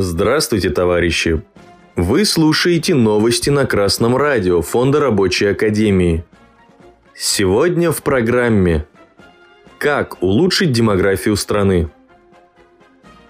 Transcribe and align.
Здравствуйте, 0.00 0.70
товарищи! 0.70 1.42
Вы 1.96 2.24
слушаете 2.24 2.94
новости 2.94 3.50
на 3.50 3.66
Красном 3.66 4.16
радио 4.16 4.62
Фонда 4.62 5.00
Рабочей 5.00 5.46
Академии. 5.46 6.22
Сегодня 7.16 7.90
в 7.90 8.04
программе 8.04 8.86
«Как 9.76 10.22
улучшить 10.22 10.70
демографию 10.70 11.34
страны?» 11.34 11.90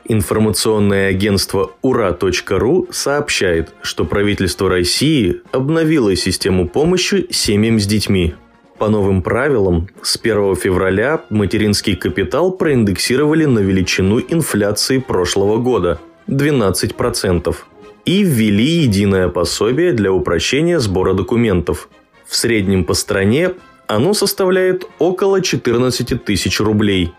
Информационное 0.05 1.09
агентство 1.09 1.71
ура.ру 1.81 2.89
сообщает, 2.91 3.73
что 3.81 4.05
правительство 4.05 4.69
России 4.69 5.41
обновило 5.53 6.15
систему 6.17 6.69
помощи 6.69 7.29
семьям 7.31 7.81
с 7.81 7.87
детьми. 7.87 8.35
По 8.77 8.91
новым 8.91 9.23
правилам, 9.23 9.89
с 10.03 10.19
1 10.23 10.57
февраля 10.57 11.23
материнский 11.31 11.97
капитал 11.97 12.53
проиндексировали 12.53 13.47
на 13.47 13.61
величину 13.61 14.21
инфляции 14.21 14.99
прошлого 14.99 15.57
года– 15.57 15.99
12% 16.29 17.57
и 18.05 18.23
ввели 18.23 18.83
единое 18.83 19.29
пособие 19.29 19.93
для 19.93 20.13
упрощения 20.13 20.79
сбора 20.79 21.15
документов. 21.15 21.89
В 22.27 22.37
среднем 22.37 22.85
по 22.85 22.95
стране 22.95 23.53
оно 23.87 24.13
составляет 24.15 24.87
около 24.99 25.41
14 25.41 26.25
тысяч 26.25 26.61
рублей. 26.61 27.13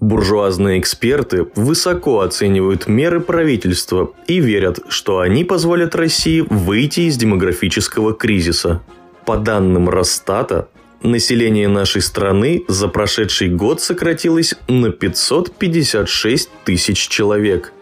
Буржуазные 0.00 0.80
эксперты 0.80 1.46
высоко 1.54 2.20
оценивают 2.20 2.88
меры 2.88 3.20
правительства 3.20 4.12
и 4.26 4.40
верят, 4.40 4.80
что 4.88 5.20
они 5.20 5.44
позволят 5.44 5.94
России 5.94 6.44
выйти 6.48 7.02
из 7.02 7.16
демографического 7.16 8.12
кризиса. 8.12 8.82
По 9.24 9.36
данным 9.36 9.88
Росстата, 9.88 10.68
население 11.04 11.68
нашей 11.68 12.02
страны 12.02 12.64
за 12.66 12.88
прошедший 12.88 13.48
год 13.48 13.80
сократилось 13.80 14.54
на 14.66 14.90
556 14.90 16.50
тысяч 16.64 17.08
человек– 17.08 17.72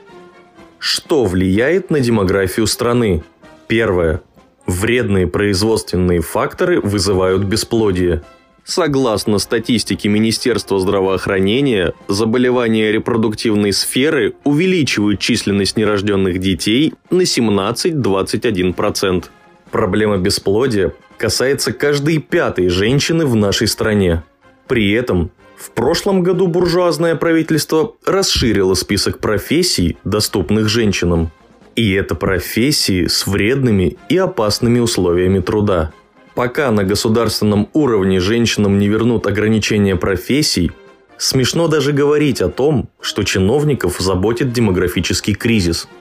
что 0.81 1.27
влияет 1.27 1.91
на 1.91 2.01
демографию 2.01 2.67
страны? 2.67 3.23
Первое. 3.69 4.23
Вредные 4.67 5.27
производственные 5.27 6.23
факторы 6.23 6.81
вызывают 6.81 7.43
бесплодие. 7.45 8.23
Согласно 8.65 9.39
статистике 9.39 10.09
Министерства 10.09 10.81
здравоохранения, 10.81 11.93
заболевания 12.09 12.91
репродуктивной 12.93 13.73
сферы 13.73 14.35
увеличивают 14.45 15.21
численность 15.21 15.77
нерожденных 15.77 16.39
детей 16.39 16.95
на 17.11 17.23
17-21%. 17.23 19.25
Проблема 19.71 20.17
бесплодия 20.19 20.95
касается 21.19 21.75
каждой 21.75 22.19
пятой 22.19 22.69
женщины 22.69 23.27
в 23.27 23.37
нашей 23.37 23.69
стране. 23.69 24.25
При 24.67 24.91
этом 24.93 25.31
в 25.61 25.73
прошлом 25.73 26.23
году 26.23 26.47
буржуазное 26.47 27.17
правительство 27.17 27.95
расширило 28.07 28.73
список 28.73 29.19
профессий, 29.19 29.99
доступных 30.05 30.71
женщинам. 30.71 31.31
И 31.77 31.93
это 31.93 32.15
профессии 32.15 33.07
с 33.07 33.27
вредными 33.27 33.99
и 34.09 34.17
опасными 34.17 34.79
условиями 34.79 35.41
труда. 35.41 35.93
Пока 36.35 36.71
на 36.71 36.83
государственном 36.83 37.69
уровне 37.75 38.21
женщинам 38.21 38.79
не 38.79 38.89
вернут 38.89 39.27
ограничения 39.27 39.97
профессий, 39.97 40.73
смешно 41.19 41.69
даже 41.69 41.93
говорить 41.93 42.41
о 42.41 42.49
том, 42.49 42.89
что 43.01 43.23
чиновников 43.23 43.99
заботит 44.01 44.53
демографический 44.53 45.35
кризис– 45.35 45.89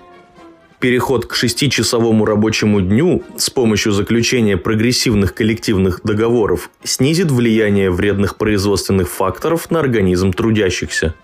Переход 0.79 1.25
к 1.25 1.35
шестичасовому 1.35 2.23
рабочему 2.23 2.79
дню 2.79 3.23
с 3.35 3.49
помощью 3.49 3.91
заключения 3.91 4.55
прогрессивных 4.55 5.33
коллективных 5.33 5.99
договоров 6.03 6.71
снизит 6.85 7.31
влияние 7.31 7.91
вредных 7.91 8.37
производственных 8.37 9.09
факторов 9.09 9.69
на 9.71 9.81
организм 9.81 10.31
трудящихся. 10.31 11.15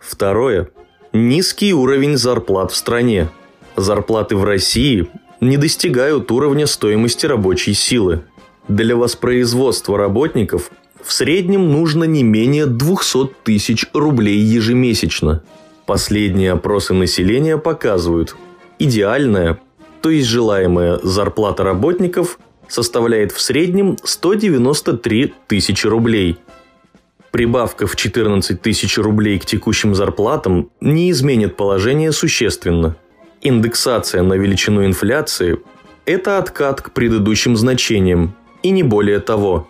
Второе. 0.00 0.70
Низкий 1.12 1.72
уровень 1.72 2.16
зарплат 2.16 2.72
в 2.72 2.76
стране. 2.76 3.30
Зарплаты 3.76 4.34
в 4.34 4.42
России 4.42 5.08
не 5.40 5.56
достигают 5.56 6.32
уровня 6.32 6.66
стоимости 6.66 7.26
рабочей 7.26 7.74
силы. 7.74 8.24
Для 8.66 8.96
воспроизводства 8.96 9.96
работников 9.96 10.72
в 11.00 11.12
среднем 11.12 11.70
нужно 11.70 12.04
не 12.04 12.24
менее 12.24 12.66
200 12.66 13.34
тысяч 13.44 13.86
рублей 13.92 14.38
ежемесячно. 14.38 15.44
Последние 15.86 16.52
опросы 16.52 16.92
населения 16.92 17.58
показывают, 17.58 18.34
идеальная, 18.84 19.58
то 20.00 20.10
есть 20.10 20.28
желаемая 20.28 20.98
зарплата 21.02 21.64
работников 21.64 22.38
составляет 22.68 23.32
в 23.32 23.40
среднем 23.40 23.96
193 24.02 25.34
тысячи 25.46 25.86
рублей. 25.86 26.38
Прибавка 27.30 27.86
в 27.86 27.96
14 27.96 28.60
тысяч 28.62 28.96
рублей 28.96 29.38
к 29.38 29.46
текущим 29.46 29.94
зарплатам 29.94 30.70
не 30.80 31.10
изменит 31.10 31.56
положение 31.56 32.12
существенно. 32.12 32.96
Индексация 33.42 34.22
на 34.22 34.34
величину 34.34 34.84
инфляции– 34.84 35.58
это 36.06 36.38
откат 36.38 36.80
к 36.80 36.92
предыдущим 36.92 37.56
значениям, 37.56 38.34
и 38.62 38.70
не 38.70 38.82
более 38.82 39.18
того. 39.18 39.68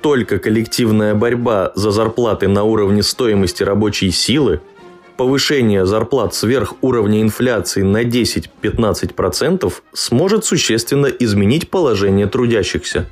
Только 0.00 0.38
коллективная 0.38 1.14
борьба 1.14 1.72
за 1.74 1.90
зарплаты 1.90 2.46
на 2.46 2.62
уровне 2.64 3.02
стоимости 3.02 3.62
рабочей 3.62 4.10
силы– 4.10 4.60
повышение 5.16 5.86
зарплат 5.86 6.34
сверх 6.34 6.74
уровня 6.82 7.22
инфляции 7.22 7.82
на 7.82 8.04
10-15% 8.04 9.72
сможет 9.92 10.44
существенно 10.44 11.06
изменить 11.06 11.70
положение 11.70 12.26
трудящихся. 12.26 13.06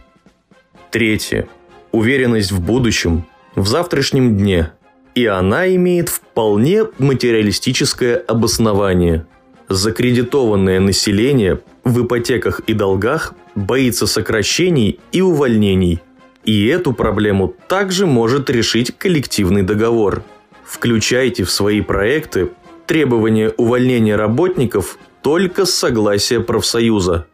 Третье. 0.91 1.49
Уверенность 1.93 2.53
в 2.53 2.61
будущем, 2.61 3.25
в 3.55 3.67
завтрашнем 3.67 4.37
дне. 4.37 4.73
И 5.15 5.27
она 5.27 5.73
имеет 5.75 6.09
вполне 6.09 6.85
материалистическое 6.99 8.17
обоснование. 8.17 9.27
Закредитованное 9.69 10.81
население 10.81 11.61
в 11.85 12.05
ипотеках 12.05 12.61
и 12.67 12.75
долгах 12.75 13.35
боится 13.55 14.07
сокращений 14.07 14.99
и 15.13 15.21
увольнений. 15.21 16.01
И 16.45 16.67
эту 16.67 16.93
проблему 16.93 17.55
также 17.69 18.07
может 18.07 18.51
решить 18.51 18.93
коллективный 18.99 19.63
договор– 19.63 20.23
Включайте 20.67 21.45
в 21.45 21.51
свои 21.51 21.81
проекты 21.81 22.51
требования 22.87 23.51
увольнения 23.57 24.17
работников 24.17 24.99
только 25.23 25.65
с 25.65 25.75
согласия 25.75 26.41
профсоюза. 26.41 27.27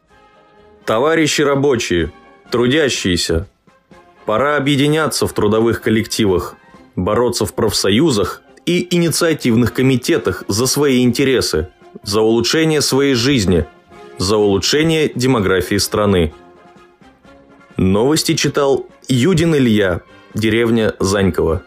Товарищи 0.84 1.42
рабочие, 1.42 2.12
трудящиеся, 2.50 3.48
пора 4.26 4.56
объединяться 4.56 5.26
в 5.26 5.32
трудовых 5.32 5.82
коллективах, 5.82 6.56
бороться 6.96 7.46
в 7.46 7.54
профсоюзах 7.54 8.42
и 8.66 8.94
инициативных 8.94 9.72
комитетах 9.72 10.44
за 10.48 10.66
свои 10.66 11.02
интересы, 11.02 11.68
за 12.02 12.20
улучшение 12.20 12.80
своей 12.80 13.14
жизни, 13.14 13.66
за 14.18 14.36
улучшение 14.36 15.10
демографии 15.14 15.76
страны. 15.76 16.32
Новости 17.76 18.34
читал 18.34 18.86
Юдин 19.08 19.54
Илья, 19.56 20.02
деревня 20.34 20.94
Занькова. 21.00 21.62